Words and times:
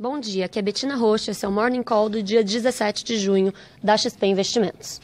Bom 0.00 0.18
dia, 0.18 0.46
aqui 0.46 0.58
é 0.58 0.62
Betina 0.62 0.96
Rocha, 0.96 1.30
esse 1.30 1.44
é 1.44 1.48
o 1.48 1.52
Morning 1.52 1.82
Call 1.82 2.08
do 2.08 2.22
dia 2.22 2.42
17 2.42 3.04
de 3.04 3.18
junho 3.18 3.52
da 3.84 3.98
XP 3.98 4.28
Investimentos. 4.28 4.98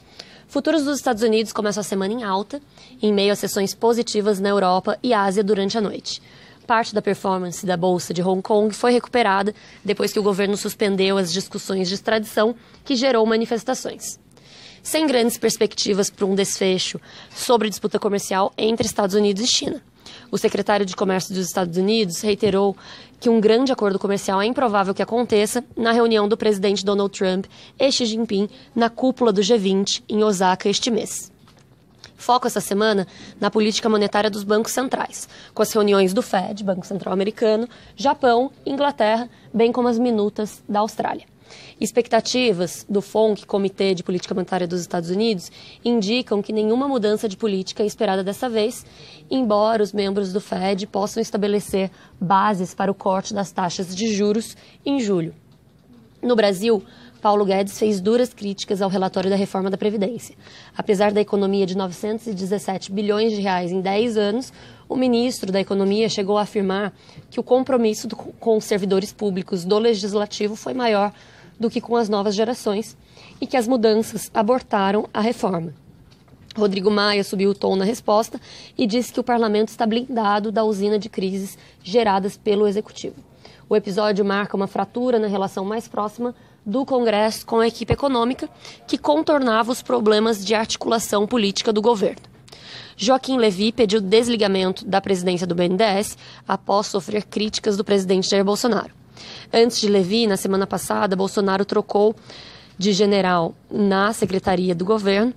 Futuros 0.48 0.84
dos 0.84 0.96
Estados 0.96 1.22
Unidos 1.22 1.52
começam 1.52 1.82
a 1.82 1.84
semana 1.84 2.14
em 2.14 2.24
alta, 2.24 2.62
em 3.02 3.12
meio 3.12 3.30
a 3.30 3.36
sessões 3.36 3.74
positivas 3.74 4.40
na 4.40 4.48
Europa 4.48 4.98
e 5.02 5.12
Ásia 5.12 5.44
durante 5.44 5.76
a 5.76 5.82
noite. 5.82 6.22
Parte 6.66 6.94
da 6.94 7.02
performance 7.02 7.66
da 7.66 7.76
Bolsa 7.76 8.14
de 8.14 8.22
Hong 8.22 8.40
Kong 8.40 8.74
foi 8.74 8.90
recuperada 8.90 9.54
depois 9.84 10.14
que 10.14 10.18
o 10.18 10.22
governo 10.22 10.56
suspendeu 10.56 11.18
as 11.18 11.30
discussões 11.30 11.88
de 11.88 11.94
extradição 11.94 12.56
que 12.82 12.96
gerou 12.96 13.26
manifestações. 13.26 14.18
Sem 14.82 15.06
grandes 15.06 15.36
perspectivas 15.36 16.08
para 16.08 16.24
um 16.24 16.34
desfecho 16.34 16.98
sobre 17.30 17.68
disputa 17.68 17.98
comercial 17.98 18.50
entre 18.56 18.86
Estados 18.86 19.14
Unidos 19.14 19.44
e 19.44 19.46
China. 19.46 19.82
O 20.30 20.38
secretário 20.38 20.84
de 20.86 20.96
Comércio 20.96 21.34
dos 21.34 21.46
Estados 21.46 21.76
Unidos 21.76 22.20
reiterou 22.20 22.76
que 23.18 23.28
um 23.28 23.40
grande 23.40 23.72
acordo 23.72 23.98
comercial 23.98 24.40
é 24.40 24.46
improvável 24.46 24.94
que 24.94 25.02
aconteça 25.02 25.64
na 25.76 25.92
reunião 25.92 26.28
do 26.28 26.36
presidente 26.36 26.84
Donald 26.84 27.16
Trump 27.16 27.46
e 27.78 27.90
Xi 27.90 28.06
Jinping 28.06 28.48
na 28.74 28.90
cúpula 28.90 29.32
do 29.32 29.40
G20 29.40 30.02
em 30.08 30.22
Osaka 30.22 30.68
este 30.68 30.90
mês. 30.90 31.32
Foco 32.16 32.46
essa 32.46 32.60
semana 32.60 33.06
na 33.40 33.50
política 33.50 33.88
monetária 33.88 34.30
dos 34.30 34.42
bancos 34.42 34.72
centrais, 34.72 35.28
com 35.54 35.62
as 35.62 35.72
reuniões 35.72 36.12
do 36.12 36.22
Fed, 36.22 36.64
Banco 36.64 36.86
Central 36.86 37.12
Americano, 37.12 37.68
Japão, 37.94 38.50
Inglaterra, 38.64 39.28
bem 39.52 39.70
como 39.70 39.88
as 39.88 39.98
minutas 39.98 40.62
da 40.68 40.80
Austrália. 40.80 41.35
Expectativas 41.80 42.86
do 42.88 43.02
FONC, 43.02 43.46
Comitê 43.46 43.94
de 43.94 44.02
Política 44.02 44.34
Monetária 44.34 44.66
dos 44.66 44.80
Estados 44.80 45.10
Unidos, 45.10 45.50
indicam 45.84 46.42
que 46.42 46.52
nenhuma 46.52 46.88
mudança 46.88 47.28
de 47.28 47.36
política 47.36 47.82
é 47.82 47.86
esperada 47.86 48.24
dessa 48.24 48.48
vez, 48.48 48.84
embora 49.30 49.82
os 49.82 49.92
membros 49.92 50.32
do 50.32 50.40
Fed 50.40 50.86
possam 50.86 51.20
estabelecer 51.20 51.90
bases 52.20 52.74
para 52.74 52.90
o 52.90 52.94
corte 52.94 53.34
das 53.34 53.52
taxas 53.52 53.94
de 53.94 54.12
juros 54.12 54.56
em 54.84 55.00
julho. 55.00 55.34
No 56.22 56.34
Brasil, 56.34 56.82
Paulo 57.20 57.44
Guedes 57.44 57.78
fez 57.78 58.00
duras 58.00 58.32
críticas 58.32 58.80
ao 58.80 58.88
relatório 58.88 59.28
da 59.28 59.36
reforma 59.36 59.68
da 59.68 59.76
Previdência. 59.76 60.36
Apesar 60.76 61.12
da 61.12 61.20
economia 61.20 61.66
de 61.66 61.76
917 61.76 62.92
bilhões 62.92 63.32
de 63.32 63.40
reais 63.40 63.72
em 63.72 63.80
10 63.80 64.16
anos, 64.16 64.52
o 64.88 64.96
ministro 64.96 65.50
da 65.50 65.60
Economia 65.60 66.08
chegou 66.08 66.38
a 66.38 66.42
afirmar 66.42 66.92
que 67.30 67.40
o 67.40 67.42
compromisso 67.42 68.08
com 68.08 68.56
os 68.56 68.64
servidores 68.64 69.12
públicos 69.12 69.64
do 69.64 69.78
Legislativo 69.78 70.54
foi 70.54 70.72
maior 70.72 71.12
do 71.58 71.70
que 71.70 71.80
com 71.80 71.96
as 71.96 72.08
novas 72.08 72.34
gerações 72.34 72.96
e 73.40 73.46
que 73.46 73.56
as 73.56 73.66
mudanças 73.66 74.30
abortaram 74.34 75.08
a 75.12 75.20
reforma. 75.20 75.72
Rodrigo 76.56 76.90
Maia 76.90 77.22
subiu 77.22 77.50
o 77.50 77.54
tom 77.54 77.76
na 77.76 77.84
resposta 77.84 78.40
e 78.76 78.86
disse 78.86 79.12
que 79.12 79.20
o 79.20 79.24
parlamento 79.24 79.68
está 79.68 79.86
blindado 79.86 80.50
da 80.50 80.64
usina 80.64 80.98
de 80.98 81.08
crises 81.08 81.58
geradas 81.82 82.36
pelo 82.36 82.66
executivo. 82.66 83.16
O 83.68 83.76
episódio 83.76 84.24
marca 84.24 84.56
uma 84.56 84.66
fratura 84.66 85.18
na 85.18 85.26
relação 85.26 85.64
mais 85.64 85.86
próxima 85.86 86.34
do 86.64 86.84
Congresso 86.84 87.46
com 87.46 87.60
a 87.60 87.68
equipe 87.68 87.92
econômica, 87.92 88.48
que 88.86 88.98
contornava 88.98 89.70
os 89.70 89.82
problemas 89.82 90.44
de 90.44 90.54
articulação 90.54 91.26
política 91.26 91.72
do 91.72 91.82
governo. 91.82 92.22
Joaquim 92.96 93.36
Levy 93.36 93.72
pediu 93.72 94.00
desligamento 94.00 94.84
da 94.84 95.00
presidência 95.00 95.46
do 95.46 95.54
BNDES 95.54 96.16
após 96.48 96.86
sofrer 96.86 97.24
críticas 97.24 97.76
do 97.76 97.84
presidente 97.84 98.30
Jair 98.30 98.44
Bolsonaro. 98.44 99.05
Antes 99.52 99.80
de 99.80 99.88
Levi, 99.88 100.26
na 100.26 100.36
semana 100.36 100.66
passada, 100.66 101.16
Bolsonaro 101.16 101.64
trocou 101.64 102.14
de 102.78 102.92
general 102.92 103.54
na 103.70 104.12
secretaria 104.12 104.74
do 104.74 104.84
governo 104.84 105.32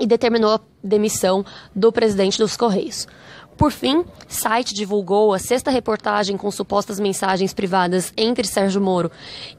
e 0.00 0.06
determinou 0.06 0.52
a 0.52 0.60
demissão 0.82 1.44
do 1.74 1.92
presidente 1.92 2.38
dos 2.38 2.56
Correios. 2.56 3.06
Por 3.56 3.70
fim, 3.70 4.04
site 4.26 4.74
divulgou 4.74 5.32
a 5.32 5.38
sexta 5.38 5.70
reportagem 5.70 6.36
com 6.36 6.50
supostas 6.50 6.98
mensagens 6.98 7.54
privadas 7.54 8.12
entre 8.16 8.46
Sérgio 8.46 8.80
Moro 8.80 9.10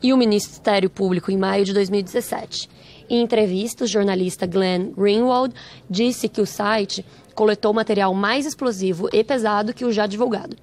e 0.04 0.12
o 0.12 0.18
Ministério 0.18 0.90
Público 0.90 1.32
em 1.32 1.38
maio 1.38 1.64
de 1.64 1.74
2017. 1.74 2.70
Em 3.10 3.22
entrevista, 3.22 3.86
o 3.86 3.88
jornalista 3.88 4.46
Glenn 4.46 4.92
Greenwald 4.98 5.54
disse 5.90 6.28
que 6.28 6.42
o 6.42 6.46
site 6.46 7.06
coletou 7.34 7.74
material 7.74 8.14
mais 8.14 8.46
explosivo 8.46 9.08
e 9.14 9.24
pesado 9.24 9.74
que 9.74 9.86
o 9.86 9.92
já 9.92 10.06
divulgado. 10.06 10.58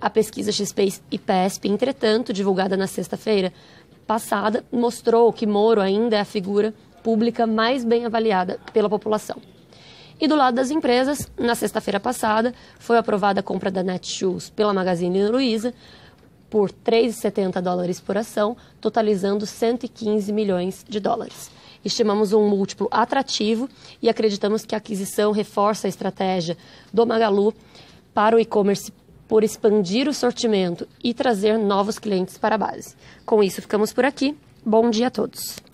A 0.00 0.10
pesquisa 0.10 0.52
XP 0.52 1.00
e 1.10 1.18
PESP, 1.18 1.68
entretanto, 1.68 2.32
divulgada 2.32 2.76
na 2.76 2.86
sexta-feira 2.86 3.52
passada, 4.06 4.64
mostrou 4.70 5.32
que 5.32 5.46
Moro 5.46 5.80
ainda 5.80 6.16
é 6.16 6.20
a 6.20 6.24
figura 6.24 6.74
pública 7.02 7.46
mais 7.46 7.84
bem 7.84 8.04
avaliada 8.04 8.60
pela 8.72 8.90
população. 8.90 9.36
E 10.20 10.26
do 10.26 10.36
lado 10.36 10.54
das 10.54 10.70
empresas, 10.70 11.30
na 11.38 11.54
sexta-feira 11.54 12.00
passada, 12.00 12.54
foi 12.78 12.98
aprovada 12.98 13.40
a 13.40 13.42
compra 13.42 13.70
da 13.70 13.82
Netshoes 13.82 14.50
pela 14.50 14.72
Magazine 14.72 15.28
Luiza 15.28 15.74
por 16.48 16.70
3,70 16.70 17.60
dólares 17.60 18.00
por 18.00 18.16
ação, 18.16 18.56
totalizando 18.80 19.44
115 19.44 20.32
milhões 20.32 20.84
de 20.88 21.00
dólares. 21.00 21.50
Estimamos 21.84 22.32
um 22.32 22.48
múltiplo 22.48 22.88
atrativo 22.90 23.68
e 24.00 24.08
acreditamos 24.08 24.64
que 24.64 24.74
a 24.74 24.78
aquisição 24.78 25.32
reforça 25.32 25.86
a 25.86 25.90
estratégia 25.90 26.56
do 26.92 27.06
Magalu 27.06 27.54
para 28.14 28.36
o 28.36 28.40
e-commerce 28.40 28.92
por 29.28 29.44
expandir 29.44 30.08
o 30.08 30.14
sortimento 30.14 30.86
e 31.02 31.12
trazer 31.12 31.58
novos 31.58 31.98
clientes 31.98 32.38
para 32.38 32.54
a 32.54 32.58
base. 32.58 32.94
Com 33.24 33.42
isso, 33.42 33.60
ficamos 33.60 33.92
por 33.92 34.04
aqui. 34.04 34.36
Bom 34.64 34.90
dia 34.90 35.08
a 35.08 35.10
todos. 35.10 35.65